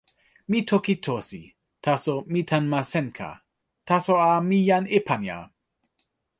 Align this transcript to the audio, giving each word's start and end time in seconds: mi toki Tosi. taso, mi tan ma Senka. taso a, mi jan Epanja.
mi 0.49 0.59
toki 0.69 0.95
Tosi. 1.05 1.41
taso, 1.83 2.15
mi 2.31 2.41
tan 2.49 2.63
ma 2.71 2.79
Senka. 2.91 3.29
taso 3.87 4.13
a, 4.29 4.31
mi 4.47 4.57
jan 4.69 4.85
Epanja. 4.97 5.37